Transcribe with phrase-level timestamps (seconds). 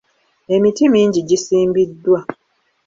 [0.55, 2.19] Emiti mingi gisimbiddwa.